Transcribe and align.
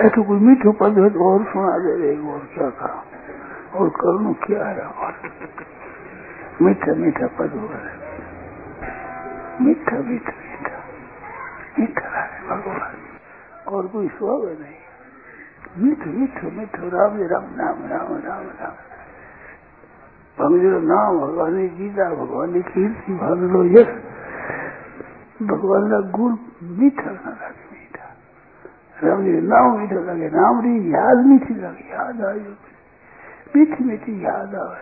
ऐसे 0.00 0.08
तो 0.08 0.22
कोई 0.22 0.38
मीठो 0.38 0.72
पद 0.72 0.98
है 0.98 1.10
तो 1.10 1.32
और 1.32 1.44
सुना 1.44 1.78
दे 1.78 1.96
रहे 1.96 2.32
और 2.32 2.38
क्या 2.38 2.70
कहा 2.70 3.04
और 3.74 3.88
करुण 3.88 4.32
क्या 4.32 4.66
है? 4.66 4.80
और 4.80 5.14
मीठा 6.62 6.94
मीठा 6.94 7.26
पद 7.26 7.50
हो 7.50 7.66
रहा 7.66 7.78
है। 7.78 8.04
मीठा 9.60 9.96
मीठा 9.96 10.32
मीठा। 10.32 10.78
मीठा 11.78 12.22
है, 12.22 12.42
भगवान। 12.48 12.94
और 13.68 13.86
कोई 13.86 14.08
स्वाग 14.08 14.44
नहीं। 14.44 14.74
मीठ 15.78 15.98
मीठ 15.98 16.44
मीठ। 16.44 16.68
राम 16.80 17.16
राम 17.16 17.44
नाम 17.44 17.86
राम 17.86 18.12
राम 18.12 18.42
राम। 18.42 18.72
भगजो 20.38 20.80
नाम, 20.80 21.18
भगवान 21.18 21.68
की 21.68 21.76
गीता, 21.76 22.10
भगवान 22.10 22.52
की 22.52 22.62
कीर्ति 22.62 23.12
भगलो 23.12 23.64
यश। 23.64 23.86
भगवान 25.42 25.90
का 25.90 26.00
गुण 26.00 26.36
मीठा 26.62 27.10
ना 27.10 27.50
રામજી 29.03 29.45
નામ 29.51 29.77
મીઠો 29.77 30.01
લાગે 30.07 30.33
નામની 30.33 30.91
યાદ 30.91 31.25
મીઠી 31.27 31.61
લાગે 31.61 31.85
યાદ 31.91 32.19
આવી 32.23 32.57
मीठी 33.51 33.83
मीठी 33.83 34.13
याद 34.21 34.53
आवे 34.55 34.81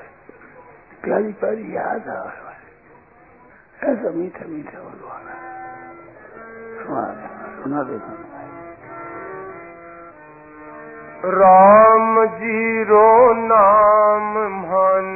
प्यारी 1.04 1.32
प्यारी 1.34 1.76
याद 1.76 2.08
आवे 2.10 2.56
ऐसा 3.84 4.10
मीठा 4.12 4.48
मीठा 4.48 4.80
भगवान 4.80 5.30
है 5.30 5.38
सुना 7.54 7.84
देखा 7.84 8.12
राम 11.38 12.24
जीरो 12.36 13.08
नाम 13.46 14.36
मन 14.66 15.16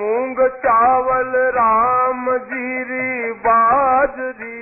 मूंग 0.00 0.36
चावल 0.48 1.32
राम 1.36 2.36
जीरी 2.36 3.32
बाजरी 3.32 4.60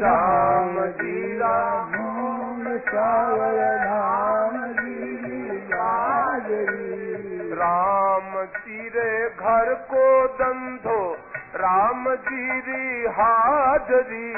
राम 0.00 0.86
जीरा। 0.86 1.86
मूंग 1.96 2.78
चावल 2.78 3.58
राम 3.60 4.66
जी 4.72 5.58
बाजरी। 5.74 7.52
राम 7.52 8.44
जीरे 8.44 9.30
घर 9.30 9.74
को 9.74 10.26
दंधो 10.26 11.16
राम 11.56 12.14
जीरी 12.14 13.06
हाजरी। 13.06 14.30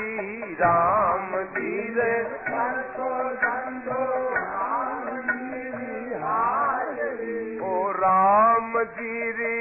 राम 0.55 1.43
जीरे 1.43 2.23
घर 2.23 2.83
को 2.97 3.11
दंधो 3.35 4.35
राम 4.35 5.05
जीरी 5.21 6.15
हाजरी। 6.15 7.61
ओ 7.61 7.91
राम 7.91 8.52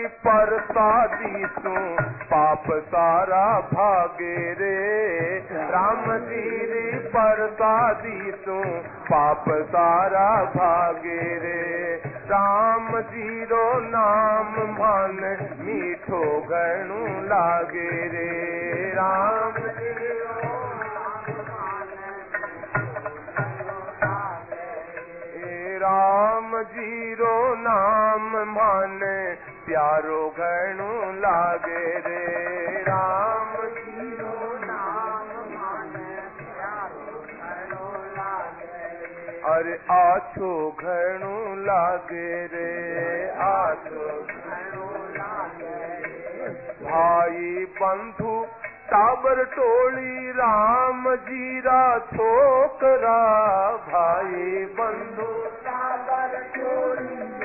परसादी 0.08 1.46
सो 1.46 1.96
पाप 2.02 2.64
सारा 2.72 3.60
भागे 3.60 4.54
रे। 4.54 5.38
राम 5.54 6.18
जीरी 6.18 7.00
परसादी 7.00 8.32
सो 8.32 8.64
पाप 8.82 9.46
सारा 9.50 10.44
भागे 10.44 11.38
रे। 11.38 11.96
राम 12.06 13.00
जीरो 13.02 13.80
नाम 13.80 14.48
मन 14.48 15.38
मीठो 15.60 16.42
घणो 16.42 17.22
लागे 17.22 18.08
रे। 18.08 18.52
राम 18.94 19.54
राम 25.82 26.62
जीरो 26.62 27.56
नाम 27.56 28.38
मन 28.38 29.00
प्यारो 29.72 30.22
घणो 30.38 30.94
लागे 31.16 31.84
रे। 32.06 32.24
राम 32.88 33.52
अरे 39.52 39.76
आछो 39.92 40.52
घणो 40.80 41.38
लागे 41.56 42.48
रे। 42.54 42.68
आछो 43.46 44.10
भाई 46.84 47.66
बंधु 47.80 48.36
टाबर 48.92 49.44
टोली 49.56 50.32
राम 50.32 51.16
जीरा 51.30 51.84
छोकरा 52.14 53.20
भाई 53.88 54.66
बंधु 54.80 55.32
टाबर 55.66 56.38
टोली 56.56 57.41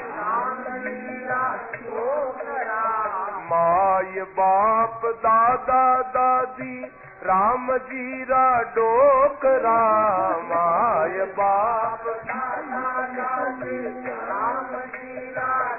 माय 3.47 4.23
बाप 4.23 5.01
दादा 5.05 6.03
दादी, 6.03 6.85
राम 7.23 7.77
जीरा 7.77 8.61
डोकरा। 8.63 9.81
माय 10.31 11.25
बाप 11.25 12.03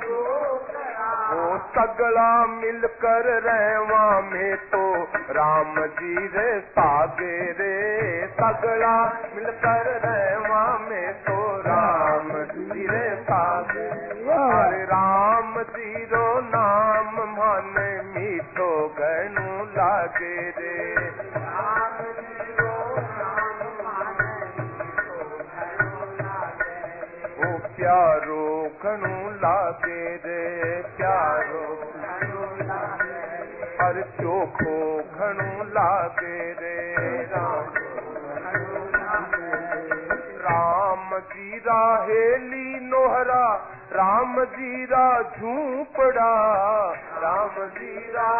डोकरा 0.01 1.57
सगला 1.77 2.45
मिलकर 2.45 3.25
रहवा 3.43 4.21
में 4.21 4.55
तो 4.55 5.03
राम 5.29 5.85
जी 5.85 6.27
रे 6.27 6.59
सागे 6.59 7.51
रे। 7.51 8.27
सगला 8.27 9.03
मिलकर 9.35 10.01
रहवा 10.05 10.77
में 10.77 11.13
तो 11.13 11.57
राम 11.57 12.29
जी 12.31 12.87
रे 12.87 13.15
सागे। 13.15 14.07
मन 17.29 17.75
मीठो 18.05 18.87
घणो 18.87 19.65
लागे 19.65 20.49
रे। 20.49 20.97
प्यारो 27.77 28.71
घणो 28.83 29.31
लागे 29.31 30.15
रे 30.15 30.81
प्यारो। 30.81 31.65
हर 33.81 34.01
चोखो 34.01 34.97
घणो 34.97 35.63
लागे 35.63 36.53
रे। 36.53 36.95
राम 40.37 41.19
जी 41.19 41.57
राहेली 41.57 42.79
नोहरा 42.79 43.73
राम 43.91 44.43
जीरा 44.43 45.21
झूपड़ा। 45.21 46.31
राम 47.17 47.65
जीरा 47.67 48.31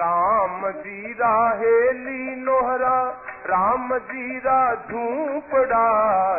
राम 0.00 0.70
जी 0.70 1.12
राहेली 1.12 2.36
नोहरा 2.36 3.08
राम 3.46 3.98
जीरा 3.98 4.74
झूपड़ा। 4.74 5.86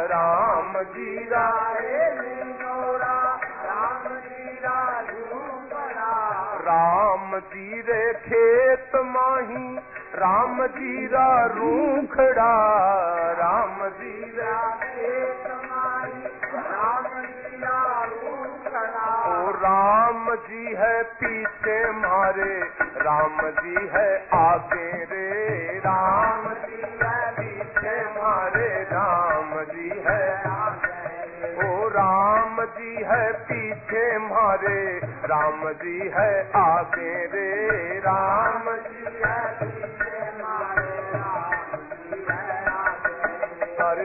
राम 0.06 0.82
जीरा 0.84 1.46
हेली 1.80 2.54
जीरा 2.54 3.28
राम 6.68 7.40
जीरे 7.40 8.14
खेत 8.14 8.92
माही 8.96 9.80
राम 10.20 10.66
जीरा 10.68 11.46
रूखड़ा, 11.46 12.54
राम 13.32 13.88
जीरा 13.90 14.54
राम 19.62 20.36
जी 20.36 20.76
है 20.76 21.04
पीछे 21.04 21.92
मारे, 21.92 22.60
राम 22.98 23.38
जी 23.42 23.88
है 23.94 24.10
आगे 24.34 24.92
रे, 25.04 25.80
राम 25.80 26.47
जी 32.68 33.04
है 33.04 33.32
पीछे 33.48 34.04
मारे, 34.20 34.80
राम 35.26 35.62
जी 35.82 36.00
है 36.16 36.32
आगे 36.56 37.14
रे, 37.26 37.50
राम 38.00 38.66
जी 38.78 39.04
है 39.24 39.40
पीछे 39.60 40.22
मारे, 40.42 40.92
राम 41.14 41.56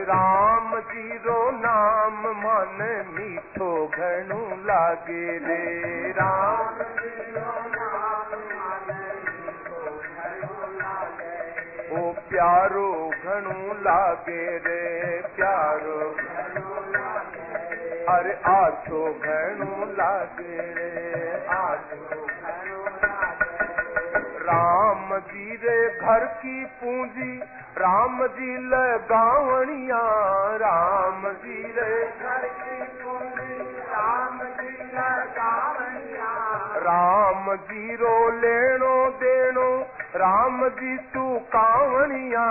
राम 0.05 0.79
ज़ीरो 0.89 1.39
नाम 1.51 2.19
मन 2.37 2.79
मीठो 3.09 3.69
घणो 3.87 4.41
लागे 4.65 5.37
रे। 5.37 6.11
राम 6.11 6.81
ओ 11.93 12.11
प्यारो 12.29 12.91
घणो 13.25 13.73
लागे 13.81 14.45
रे, 14.57 14.81
प्यारो 15.35 15.99
अरे 18.09 18.31
आछो 18.51 19.01
घणो 19.13 19.85
लागे 19.97 20.61
रे 20.75 21.03
राम 24.47 25.17
जी 25.19 25.55
रे 25.63 25.77
घर 25.99 26.25
की 26.39 26.65
पूंजी, 26.65 27.37
राम 27.77 28.25
जी 28.27 28.57
लगावणिया 28.67 30.01
राम 30.63 31.21
जी 31.43 31.61
रे 31.77 31.93
घर 32.05 32.47
की 32.59 32.81
पूंजी, 33.03 33.57
राम 33.93 34.43
जी 34.59 34.73
लगावणिया 34.97 36.33
राम 36.89 37.55
जी 37.55 37.95
रो 37.95 38.29
लेणो 38.39 39.09
देणो, 39.23 39.71
राम 40.15 40.67
जी 40.67 40.97
तू 41.13 41.39
कावणिया, 41.55 42.45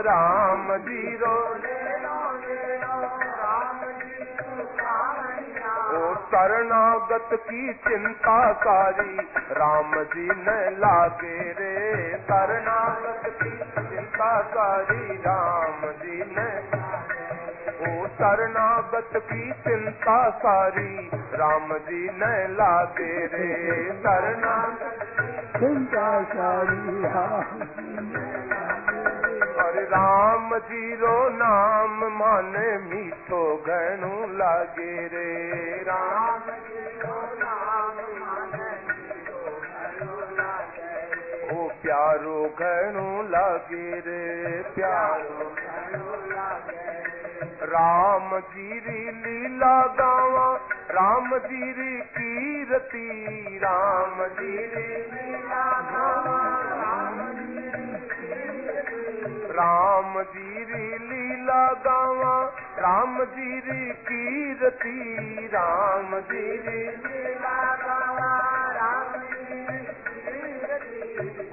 राम 0.00 0.76
जी 0.76 1.16
रो 1.16 1.38
लेणो 1.54 1.73
कावणिया 5.94 6.04
ओ 6.04 6.14
शरणागत 6.14 7.28
की 7.34 7.72
चिंता 7.72 8.52
कारी 8.52 9.16
राम 9.50 10.02
जी 10.02 10.28
न 10.30 10.74
लागे 10.78 11.52
रे 11.52 12.18
शरणागत 12.18 13.28
की 13.42 13.50
चिंता 13.76 14.40
कारी 14.40 15.16
राम 15.16 15.86
जी 15.90 16.22
न 16.26 16.46
ओ 17.80 18.06
शरणागत 18.06 19.16
की 19.16 19.52
चिंता 19.52 20.30
सारी 20.30 21.10
राम 21.34 21.76
जी 21.76 22.08
न 22.12 22.50
लागे 22.50 23.26
रे 23.26 23.92
शरणागत 23.92 25.04
चिंता 25.56 26.22
सारी 26.22 27.02
राम 27.02 27.62
और 28.24 28.43
राम 29.94 30.58
जीरो 30.58 31.28
नाम 31.28 31.98
माने 32.18 32.78
मीठो 32.78 33.42
घणो 33.56 34.14
लागे 34.36 35.06
रे। 35.06 35.26
राम 35.82 36.48
ओ 41.54 41.68
प्यारो 41.82 42.40
घणो 42.58 43.22
लागे 43.22 44.00
रे 44.00 44.62
प्यारो। 44.74 45.54
राम 47.74 48.38
जीरी 48.38 49.10
लीला 49.22 49.76
गावा 49.86 50.48
राम 50.90 51.36
जीरी 51.38 52.00
कीरती 52.16 53.08
राम 53.58 54.24
जीरी 54.26 54.88
लीला 55.12 55.64
गावा 55.92 56.63
राम 59.54 60.22
जी 60.22 60.64
री 60.64 60.98
लीला 60.98 61.66
गावा, 61.86 62.34
राम 62.78 63.24
जी 63.24 63.58
री 63.60 63.92
कीरती 64.08 65.46
राम 65.46 66.18
जीरी 66.20 66.86
लीला 67.04 67.74
गावा, 67.74 68.32
राम 68.72 69.12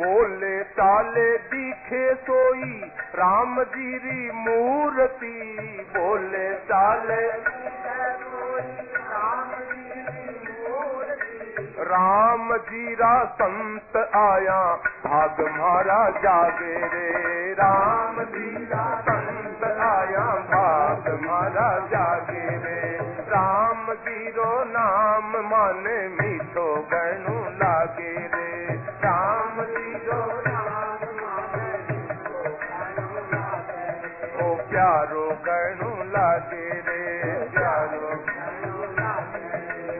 बोले 0.01 0.63
ताले 0.63 1.37
दिखे 1.37 2.15
सोई, 2.15 2.81
राम 3.15 3.63
जी 3.63 3.97
री 3.97 4.31
मूर्ति। 4.31 5.35
बोले 5.97 6.53
ताले 6.71 7.21
राम 11.91 12.57
जी 12.57 12.93
रा 12.93 13.23
संत 13.41 13.97
आया 14.15 14.61
भाग 15.11 15.39
मारा 15.41 16.09
जागे 16.09 16.75
रे। 16.87 17.53
राम 17.53 18.19
रा 18.71 18.83
संत 19.01 19.63
आया, 19.63 20.25
भाग 20.51 21.07
मारा 21.23 21.67
जागे 21.85 22.45
रे। 22.57 22.97
राम 23.29 23.93
जी 23.93 24.29
रो 24.29 24.63
नाम 24.67 25.35
मन 25.45 25.83
मीठो 26.11 26.65
गणु 26.93 27.35
लागे 27.55 28.13
रे। 28.35 28.75
राम 29.05 29.61
जी 29.63 29.93
रो 30.05 30.21
नाम 30.47 31.03
मन 31.19 31.59
मीठो 31.89 32.43
गणु 32.63 33.09
लागे 33.33 34.45
ओ 34.45 34.55
प्यारो 34.69 35.27
गणु 35.49 35.91
लागे 36.11 36.69
रे। 36.87 37.03
प्यारो 37.57 38.13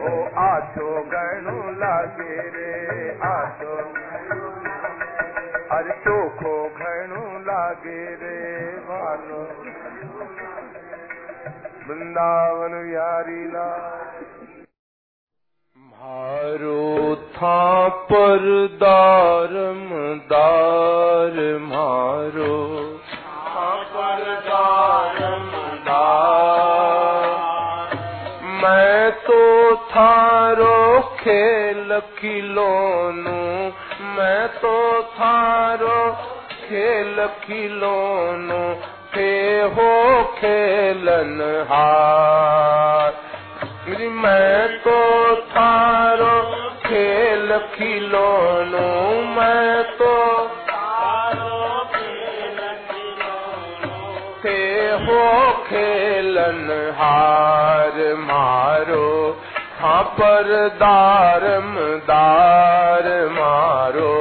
ओ 0.08 0.24
आछो 0.46 0.90
गणु 1.14 1.58
लागे 1.80 2.40
रे। 2.56 2.72
आछो 3.24 3.76
अरे 5.82 5.90
चोखो 5.90 6.68
घणो 6.68 7.38
लागे 7.38 8.14
रे 8.14 8.36
वालो। 8.78 9.38
वृंदावन 11.88 12.74
विहारी 12.74 13.44
लाल 13.52 14.04
मारो 15.76 17.16
था 17.16 17.88
पर 17.88 18.68
दारम 18.74 19.90
दार 20.18 21.58
मारो। 21.58 22.98
था 23.44 23.82
पर 23.82 24.40
दारम 24.40 25.50
दार। 25.82 27.32
मैं 28.44 29.10
तो 29.10 29.76
थारो 29.76 31.00
खेल 31.00 32.00
खिलोनू 32.18 33.42
मैं 34.16 34.48
तो 34.54 35.02
थारो 35.16 36.00
खेल 36.52 37.26
खिलोनू 37.44 38.62
थे 39.14 39.32
हो 39.76 39.90
खेलन 40.38 41.40
हार। 41.70 43.20
मैं 44.22 44.68
तो 44.78 44.98
थारो 45.52 46.34
खेल 46.86 47.58
खिलोनू 47.74 48.86
मैं 49.36 49.82
तो 49.98 50.12
थे 54.44 54.60
हो 55.04 55.22
खेलन 55.66 56.68
हार 56.98 57.51
पर 60.12 60.48
दारम 60.80 61.70
दार 62.08 63.06
मारो। 63.30 64.14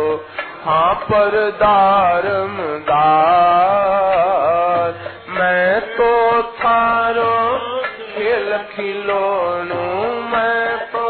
हाँ 0.65 0.93
पर 1.03 1.33
दारम 1.60 2.55
दार 2.89 3.29
मैं 5.29 5.71
तो 5.91 6.12
थारो 6.60 7.33
खेल 8.13 8.50
खिलोनू, 8.71 9.83
मैं 10.31 10.65
तो 10.88 11.07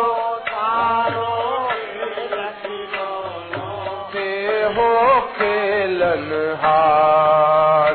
थे 4.14 4.32
हो 4.76 4.92
खेलन 5.36 6.28
हार, 6.62 7.92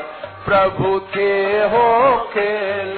प्रभु 0.46 0.88
थे 1.14 1.32
हो 1.72 1.88
खेल 2.32 2.92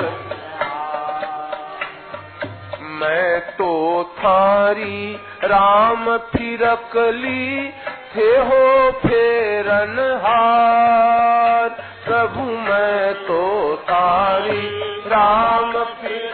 मैं 3.00 3.27
तो 3.58 4.04
थारी 4.18 5.14
राम 5.44 6.16
फिरकली 6.32 7.72
थे 8.14 8.28
हो 8.48 8.90
फेरन 9.00 9.96
हार। 10.24 11.68
प्रभु 12.06 12.44
मैं 12.68 13.14
तो 13.26 13.42
तारी 13.82 14.66
राम 15.08 15.72
फिरकली 15.72 16.27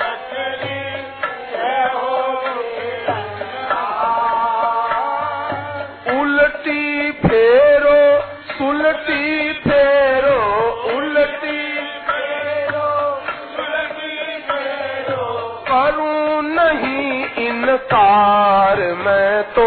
इनकार 17.95 18.79
मैं 18.99 19.43
तो 19.55 19.67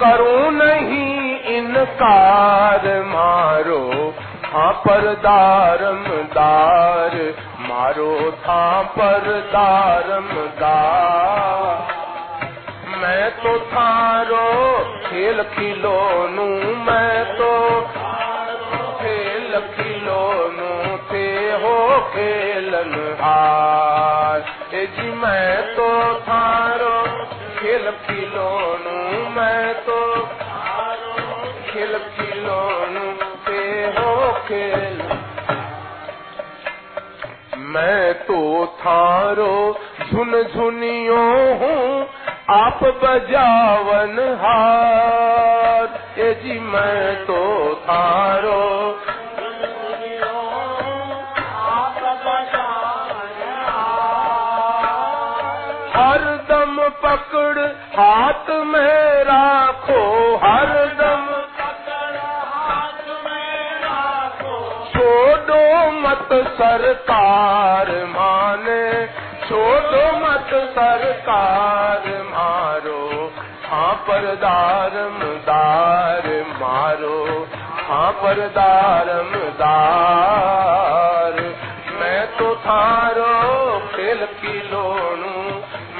करूँ 0.00 0.50
नहीं 0.52 1.40
इनकार। 1.56 2.86
मारो 3.04 3.80
हाँ 4.44 4.72
पर 4.84 5.02
दारम 5.24 6.04
दार 6.32 7.16
मारो 7.68 8.14
था 8.44 8.82
पर 8.96 9.28
दारम 9.52 10.30
दार 10.60 11.96
मैं 12.96 13.30
तो 13.42 13.58
थारो 13.68 14.46
खेल 15.06 15.42
खिलोनू, 15.54 16.46
मैं 16.86 17.24
तो 17.36 17.52
खेल 19.00 19.60
खिलोनू 19.76 20.96
थे 21.12 21.28
हो 21.62 21.76
खेलन 22.14 22.94
हार 23.20 24.56
जी, 24.72 25.10
मैं 25.12 25.62
तो 25.76 25.88
थारो 26.22 26.96
खेल 27.58 27.90
खिलोनू 28.06 28.96
मैं 29.30 29.74
तो 29.84 29.94
खेल 31.68 31.98
खिलोनू 32.16 33.06
ते 33.46 33.62
हो 33.96 34.12
खेल। 34.48 35.00
मैं 37.68 38.14
तो 38.24 38.38
थारो 38.80 39.56
झुन 40.04 40.42
झुनियो 40.42 41.24
हूँ, 41.54 42.06
आप 42.50 42.84
बजावन 43.02 44.16
हार। 44.42 45.88
ए 46.18 46.32
जी, 46.34 46.58
मैं 46.68 47.16
तो 47.24 47.40
थारो 47.82 48.37
पकड़, 57.08 57.58
हाथ 57.98 58.48
में 58.66 59.24
राखो 59.24 60.00
हर 60.36 60.72
दम। 61.00 61.26
छोड़ो 64.92 65.90
मत 65.90 66.28
सरकार 66.32 67.90
माने, 68.08 69.06
छोड़ो 69.48 70.04
मत 70.18 70.50
सरकार 70.76 72.04
मारो 72.24 73.32
हाँ 73.64 73.94
पर 74.08 74.24
दार 74.34 74.94
मारो 76.60 77.18
हाँ 77.88 78.12
पर 78.12 78.38
दार 78.48 79.06
मैं 82.00 82.22
तो 82.38 82.54
थारो 82.56 83.32
खेल 83.96 84.26
खिलोनू 84.40 85.07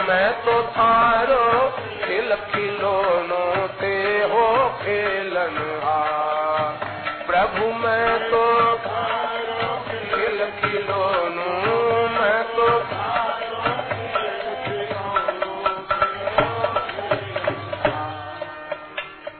मैं 0.08 0.28
तो 0.44 0.52
थारो, 0.72 1.46
खेल 2.02 2.34
खिलोनो 2.44 3.40
ते 3.80 3.96
हो 4.30 4.44
खेलन 4.78 5.56
प्रभु 7.26 7.66
मैं 7.78 8.08
तो 8.30 8.44
खेल 10.08 10.40
खिलोनू, 10.60 11.50
मैं 12.14 12.42
तो 12.54 12.68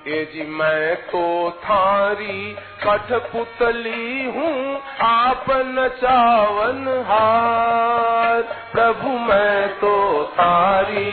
ए 0.09 0.25
जी, 0.33 0.43
मैं 0.59 0.95
तो 1.07 1.25
थारी 1.65 2.39
कठपुतली 2.85 4.25
हूँ 4.37 4.55
आप 5.07 5.45
चावन 6.01 6.87
हार। 7.09 8.43
प्रभु 8.79 9.13
मैं 9.19 9.69
तो 9.79 9.93
थारी 10.33 11.13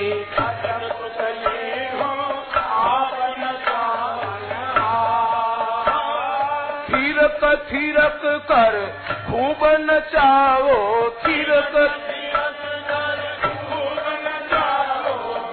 थिरक 6.90 7.46
थिरक 7.72 8.22
कर 8.52 8.78
खूब 9.26 9.66
नचाओ 9.82 10.78
थिरक 11.26 11.74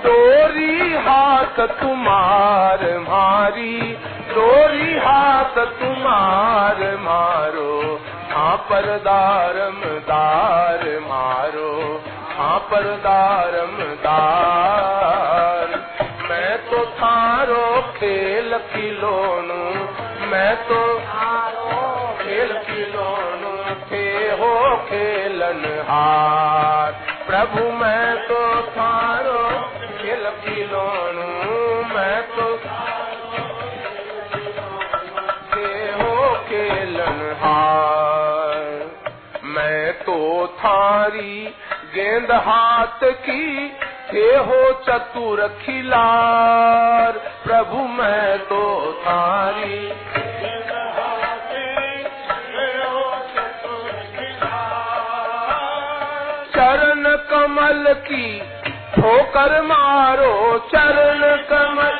डोरी 0.04 0.95
हाथ 0.99 1.66
तुम्हार 1.81 2.88
मारी, 3.00 3.78
डोरी 4.35 4.99
हाथ 4.99 5.64
तुम्हार 5.81 6.85
मारो। 7.00 7.73
पर 8.34 8.86
दारम 8.98 9.80
दार 10.00 10.82
मारो। 11.00 11.72
हाँ 12.28 12.58
पर 12.70 12.84
दारम 12.96 13.76
दार 14.04 15.68
मैं 16.30 16.56
तो 16.70 16.84
थारो 16.98 17.66
खेल 17.96 18.58
खिलोनू, 18.72 19.60
मैं 20.26 20.54
तो 20.68 20.80
खेल 22.22 22.52
खिलोनू 22.58 23.52
थे 23.90 24.06
हो 24.40 24.52
खेलन 24.86 25.62
हार। 25.88 26.92
प्रभु, 27.26 27.70
मैं 27.72 28.16
तो 28.28 28.40
थारो 28.70 29.42
खेल 29.98 30.24
खिलोनू, 30.44 31.28
मैं 31.94 32.22
तो 32.28 32.56
थे 35.52 35.68
हो 35.92 36.34
खेलन 36.48 37.20
हार। 37.42 37.71
मैं 39.72 39.92
तो 39.92 40.46
थारी 40.46 41.54
गेंद 41.94 42.32
हाथ 42.32 43.04
की 43.04 43.68
थे 44.12 44.24
हो 44.36 44.58
चतुर 44.72 45.40
खिलार। 45.62 47.12
प्रभु 47.44 47.76
मैं 47.76 48.38
तो 48.38 48.92
थारी। 49.02 49.92
चरण 56.54 57.16
कमल 57.30 57.94
की 57.94 58.40
ठोकर 58.96 59.62
मारो, 59.62 60.58
चरण 60.74 61.36
कमल 61.36 61.98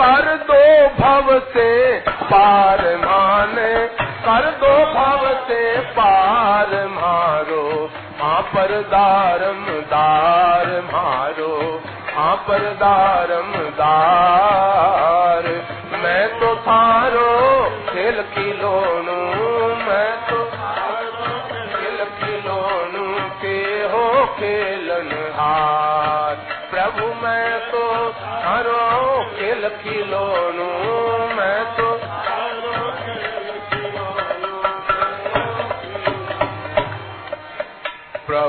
कर 0.00 0.36
दो 0.50 0.88
भव 0.88 1.38
से 1.38 1.98
पार 2.00 2.96
माने। 2.96 3.97
कर 4.28 4.40
दो 4.40 4.92
भव 4.94 5.46
से 5.48 5.80
पार 5.80 6.86
मारो। 6.86 7.90
हाँ 8.22 8.42
पर 8.42 8.82
दारम 8.82 9.64
दार 9.66 10.66
मारो। 10.66 11.82
हाँ 12.16 12.36
पर 12.36 12.58
दारम 12.58 13.52
दार। 13.70 15.42
मैं 15.98 16.40
तो 16.40 16.56
थारो, 16.56 17.68
खेल 17.92 18.22
की 18.22 18.52
खिलोनू 18.52 19.16
मैं 19.74 20.30
तो 20.30 20.44
खेल 21.72 22.04
की 22.04 22.26
खिलोनू 22.26 23.20
के 23.42 23.82
हो 23.82 24.26
खेलन 24.26 25.34
हार। 25.34 26.34
प्रभु 26.70 27.06
मैं 27.06 27.60
तो 27.60 28.12
थारो, 28.12 29.24
खेल 29.24 29.68
खिलोनू 29.68 30.88
मैं 30.88 30.97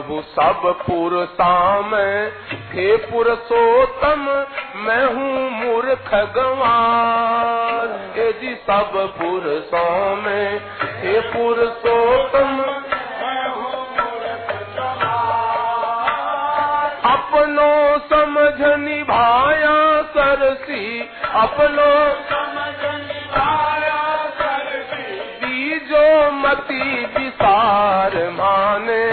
प्रभु 0.10 0.22
सब 0.30 0.62
पुरुषा 0.86 1.56
में 1.82 2.32
थे 2.70 2.86
पुरुषोत्तम 3.01 4.22
मैं 4.86 5.04
हूँ 5.06 5.50
मूर्ख 5.51 6.10
गंवार। 6.36 7.92
ये 8.18 8.32
जी 8.42 8.54
सब 8.70 8.96
पुरुषों 9.20 10.16
में 10.16 10.60
थे 11.01 11.20
पुरुषोत्तम 11.30 12.58
अपनो 17.12 17.72
समझ 18.10 18.80
निभाया 18.80 19.78
सरसी, 20.18 20.86
अपनो 21.38 21.92
मती 26.32 27.06
विसार 27.06 28.16
माने 28.32 29.04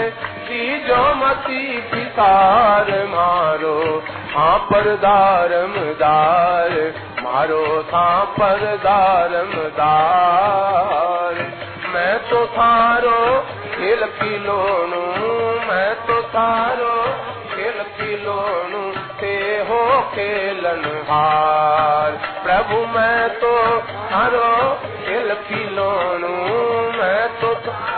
मती 0.91 1.77
विसार 1.77 2.91
मारो 3.07 4.03
हाँ 4.35 4.57
पर 4.57 4.95
दारम 4.95 5.73
दार 5.93 6.71
मारो 7.23 7.83
था 7.83 8.23
पर 8.23 8.77
दारम 8.77 9.51
दार 9.79 11.33
मैं 11.93 12.17
तो 12.29 12.45
थारो 12.45 13.41
खेल 13.75 14.05
खिलोनू, 14.05 15.01
मैं 15.67 15.95
तो 15.95 16.21
थारो 16.21 16.95
खेल 17.53 17.83
खिलोनू 17.97 18.81
ते 19.19 19.35
हो 19.69 20.01
खेलन 20.11 20.83
हार। 21.09 22.11
प्रभु, 22.43 22.85
मैं 22.87 23.29
तो 23.29 23.53
थारो 23.81 24.75
खेल 25.05 25.33
खिलोनू, 25.33 26.35
मैं 26.97 27.27
तो 27.41 27.55
थारो 27.55 27.96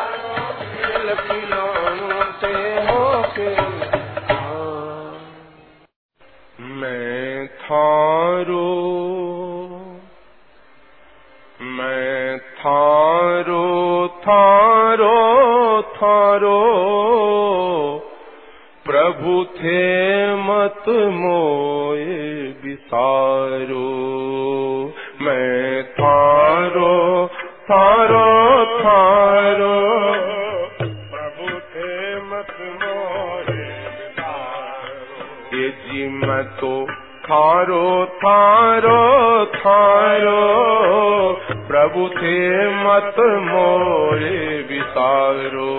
मोरे 43.50 44.39
विसारो, 44.70 45.74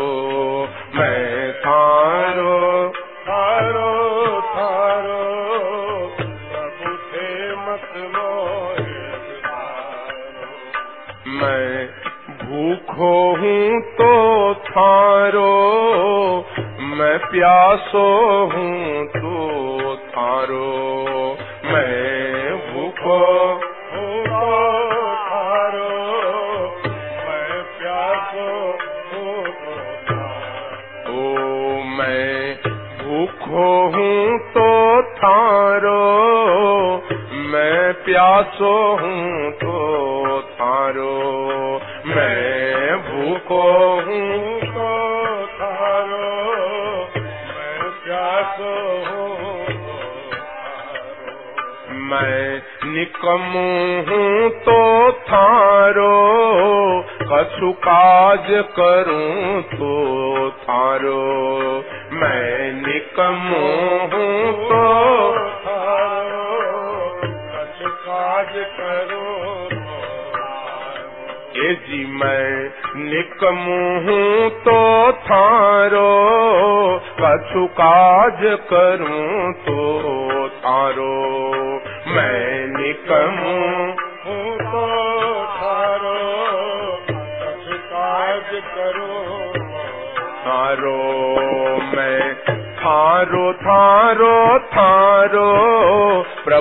मैं 0.96 1.52
थारो 1.60 2.56
थारो 3.26 3.90
थारो 4.50 5.20
प्रभु 6.20 6.94
थे 7.10 7.28
मत 7.60 7.90
मोरे 8.14 8.98
मैं 11.40 11.86
भूखो 12.40 13.14
हूँ 13.40 13.80
तो 13.98 14.12
थारो, 14.64 15.50
मैं 16.96 17.16
प्यासो 17.26 18.06
हूँ 18.54 19.06
तो 19.16 19.96
थारो। 20.10 20.68
मैं 21.64 22.09
तो 39.50 40.40
थारो। 40.40 41.14
मैं 42.06 42.96
भूखो 42.96 43.62
हूँ 44.00 44.60
तो 44.60 44.88
थारो। 45.46 46.30
मैं 47.48 47.90
प्यासो 48.04 48.74
तो 49.04 49.26
मैं 51.92 52.62
निकमू 52.84 53.66
हूँ 54.10 54.50
तो 54.50 55.12
थारो। 55.12 56.10
कछु 57.32 57.72
काज 57.72 58.46
करूँ 58.50 59.62
तो 59.62 60.50
थारो। 60.50 61.20
मैं 62.12 62.72
निकमू 62.72 63.60
हूँ 64.12 64.52
तो 64.52 65.49
करूँ 68.56 69.80
ये 71.56 71.74
जी, 71.74 72.04
मैं 72.06 72.70
निकमू 72.96 73.78
हूँ 74.06 74.50
तो 74.50 75.12
थारो, 75.12 76.10
कछु 77.20 77.66
काज 77.66 78.38
करूँ 78.42 79.52
तो 79.52 80.48
थारो। 80.48 81.12
मैं 82.06 82.66
निकमू 82.66 83.56
हूँ 84.26 84.56
करूँ 84.56 85.46
थारो। 90.42 91.00
मैं 91.96 92.34
थारो 92.76 93.52
थारो 93.52 94.58
थारो 94.58 95.50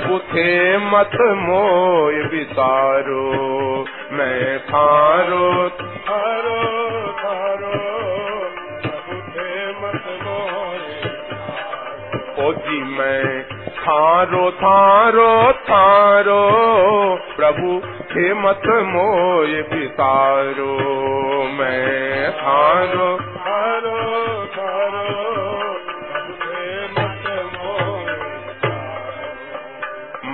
थे 0.08 0.78
मत 0.78 1.16
मोय 1.22 2.14
विसारो 2.14 3.24
मैं 4.12 4.60
थारो 4.60 5.70
थारो 5.70 6.60
थारो। 7.20 7.74
प्रभु 8.82 9.18
थे 9.32 9.70
मत 9.72 10.06
मोय 10.24 10.80
ओ 12.46 12.54
जी 12.54 12.84
मैं 12.84 13.44
थारो 13.80 14.52
थारो 14.52 16.40
प्रभु 17.36 17.82
थे 18.12 18.34
मत 18.34 18.68
मोय 18.68 19.62
विसारो 19.74 20.74
मैं 21.54 22.32
थारो 22.32 23.18
थारो 23.20 23.89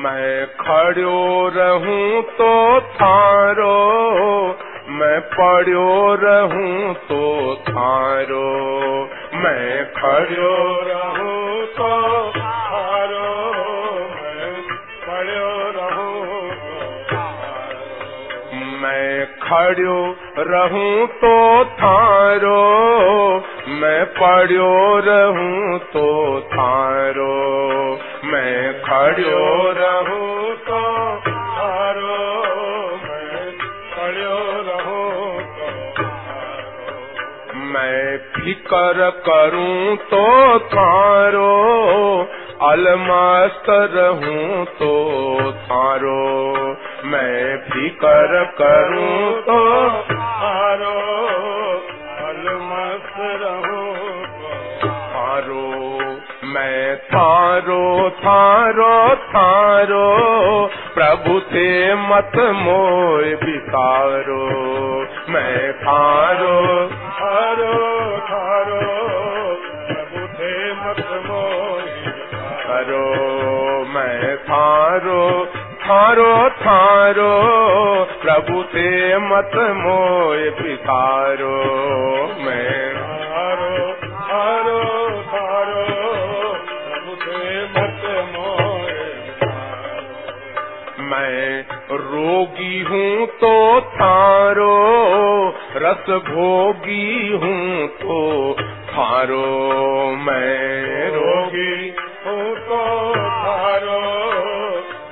मैं 0.05 0.45
खड़ो 0.45 1.51
रहूँ 1.55 2.21
तो 2.21 2.81
थारो। 2.81 3.77
मैं 4.87 5.21
पड़ो 5.21 6.15
रहूँ 6.15 6.93
तो 6.93 7.55
थारो। 7.55 9.09
मैं 9.35 9.85
खड़ो 9.85 10.81
रहूँ 10.81 11.65
तो 11.65 12.29
थारो। 12.29 13.35
मैं 14.11 14.65
तो 14.65 15.85
मैं 18.81 19.25
खड़ो 19.25 20.15
रहूँ 20.37 21.07
तो 21.07 21.65
थारो। 21.65 22.85
मैं 23.67 24.05
पड़ो 24.05 24.99
रहूँ 24.99 25.79
तो 25.79 26.41
थारो। 26.41 27.55
मैं 28.23 28.81
खड़ो 28.81 29.71
मैं 37.55 38.17
फिकर 38.17 39.09
करूँ 39.27 39.95
तो 39.95 40.59
थारो 40.59 41.51
अलमस्त 42.61 43.65
रहूँ 43.69 44.65
तो 44.65 44.91
थारो 45.51 46.17
मैं 47.05 47.57
फिकर 47.57 48.33
करूँ 48.61 49.31
तो 49.41 49.59
थारो 50.11 50.95
अलमस्त 52.27 53.15
रहूँ 53.43 53.95
तो 54.81 54.89
थारो 54.89 55.63
मैं 56.43 56.97
थारो 56.97 58.09
थारो 58.09 59.15
थारो, 59.15 60.05
प्रभु 60.95 61.39
थे 61.39 61.95
मत 61.95 62.31
मोय 62.35 63.33
विसारो 63.35 64.43
मैं 65.29 65.73
थारो 65.73 66.55
थारो 67.35 67.71
थारो 68.27 68.75
प्रभु 69.87 70.21
थे 70.35 70.51
मत 70.73 70.99
मोय 71.23 71.87
विसारो 72.11 72.99
मैं 73.85 74.35
थारो 74.45 75.23
थारो 75.81 76.29
थारो 76.59 77.33
प्रभु 78.21 78.63
थे 78.73 78.87
मत 79.25 79.57
मोय 79.79 80.47
विसारो 80.61 81.51
मैं 82.39 82.93
थारो 83.25 83.73
थारो 84.21 84.79
थारो 85.27 85.83
प्रभु 86.63 87.15
थे 87.25 87.61
मत 87.69 88.09
मोय 88.31 88.97
मैं 91.05 91.61
रोगी 92.05 92.81
हूँ 92.83 93.27
तो 93.35 93.55
थारो 93.93 94.73
रस 95.85 96.09
भोगी 96.09 97.31
हूँ 97.31 97.87
तो 97.87 98.55
थारो 98.63 99.45
मैं 100.15 101.09
रोगी 101.09 101.89
हूँ 102.25 102.55
तो 102.55 103.15
थारो। 103.15 103.99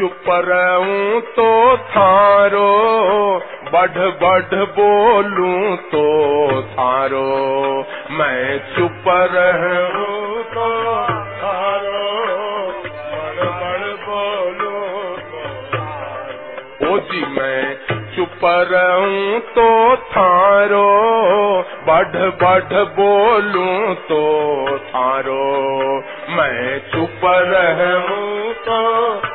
चुप 0.04 0.26
रहूँ 0.28 1.22
तो 1.22 1.78
थारो, 1.78 2.70
बढ़ 3.74 3.98
बढ़ 4.24 4.56
बोलूँ 4.78 5.78
तो 5.92 6.02
थारो। 6.72 7.22
मैं 8.12 8.58
चुप 8.76 9.04
रहूँ 9.08 10.44
तो 10.44 10.68
थारो, 11.40 12.02
बढ़ 13.14 13.40
बढ़ 13.62 13.86
बोलूँ 14.04 15.16
तो 15.30 16.92
ओ 16.92 17.00
जी, 17.00 17.26
मैं 17.26 17.64
चुप 18.16 18.46
रहूँ 18.72 19.40
तो 19.40 19.96
थारो, 19.96 20.86
बढ़ 21.88 22.18
बढ़ 22.44 22.84
बोलूँ 23.00 23.96
तो 23.96 24.24
थारो। 24.78 25.44
मैं 26.30 26.80
चुप 26.92 27.26
रहूँ 27.26 28.54
तो 28.68 29.33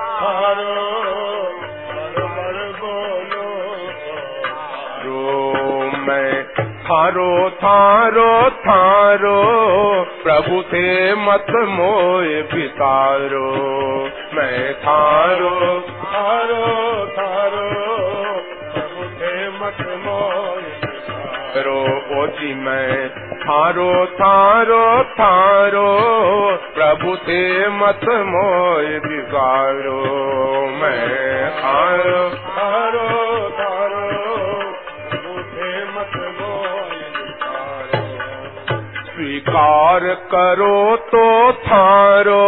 थारो 6.89 7.51
थारो 7.51 8.51
थारो, 8.51 9.39
प्रभु 10.23 10.63
थे 10.63 11.15
मत 11.15 11.51
मोय 11.51 12.43
बिसारो 12.43 13.49
मैं 14.35 14.75
थारो 14.75 15.51
थारो 16.05 16.63
थारो, 17.11 17.67
प्रभु 18.73 19.05
थे 19.21 19.35
मत 19.49 19.83
मोय 20.07 20.79
ओ 22.09 22.27
जी, 22.27 22.55
मैं 22.55 23.09
थारो 23.37 24.07
थारो 24.07 25.05
थारो, 25.13 25.89
प्रभु 26.75 27.17
थे 27.17 27.69
मत 27.69 28.05
मोय 28.05 28.99
बिगारो 28.99 30.01
मैं 30.81 31.51
थारो 31.51 32.29
थारो 32.49 33.28
स्वीकार 39.49 40.05
करो 40.33 40.97
तो 40.97 41.53
थारो, 41.53 42.41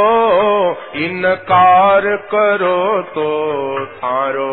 इनकार 0.97 2.07
करो 2.33 3.03
तो 3.03 3.29
थारो। 3.87 4.49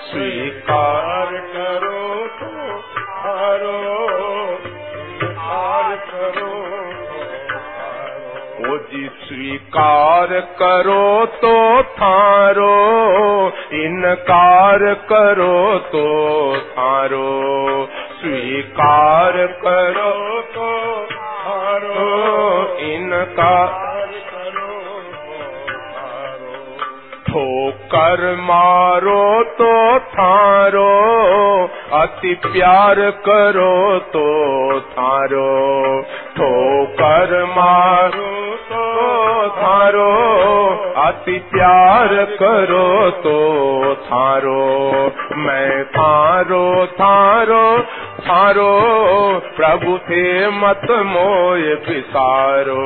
स्वीकार 0.00 1.32
करो 1.54 2.26
तो 2.36 2.78
थारो, 3.08 3.74
इनकार 5.16 5.96
करो 6.06 6.54
तो 7.10 8.70
ओ 8.70 8.78
जी 8.86 9.08
स्वीकार 9.22 10.40
करो 10.62 11.26
तो 11.26 11.82
थारो, 11.82 12.74
इनकार 13.74 14.94
करो 15.12 15.78
तो 15.78 16.06
थारो। 16.70 17.26
स्वीकार 18.16 19.46
करो 19.64 20.42
थारो 22.80 23.86
ठोकर 27.26 28.36
मारो 28.40 29.42
तो 29.42 29.98
थारो, 29.98 30.90
अति 31.92 32.34
प्यार 32.34 32.96
करो 33.00 33.98
तो 33.98 34.26
थारो। 34.80 36.02
ठोकर 36.36 37.44
मारो 37.44 38.56
तो 38.56 39.48
थारो, 39.48 40.12
अति 40.96 41.38
प्यार 41.38 42.08
करो 42.14 43.10
तो 43.10 43.38
थारो। 43.94 44.86
मैं 45.36 45.84
थारो 45.84 46.86
थारो 46.86 47.78
थारो 48.26 48.70
प्रभु 49.56 49.98
थे 49.98 50.22
मत 50.50 50.86
मोय 50.90 51.74
बिसारो 51.74 52.78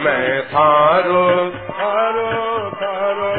मैं 0.00 0.42
थारो 0.42 1.24
थारो 1.70 2.28
थारो, 2.74 3.30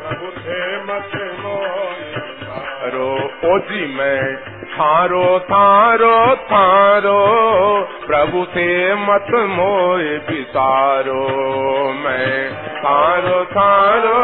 प्रभु 0.00 0.30
थे 0.40 0.58
मत 0.82 1.16
मोय 1.40 2.02
बिसारो 2.16 3.06
ओ 3.48 3.58
जी, 3.58 3.86
मैं 3.94 4.36
थारो 4.74 5.38
थारो 5.38 6.36
थारो, 6.36 7.18
प्रभु 8.06 8.44
थे 8.44 8.94
मत 8.94 9.32
मोय 9.56 10.18
बिसारो 10.18 11.22
मैं 11.92 12.52
थारो 12.76 13.44
थारो 13.44 14.20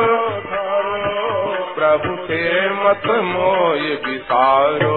प्रभु 1.74 2.16
थे 2.26 2.44
मत 2.70 3.06
मोय 3.06 3.96
बिसारो 4.06 4.92